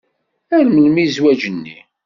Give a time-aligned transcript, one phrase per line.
[0.55, 1.77] Ar melmi zzwaǧ-nni?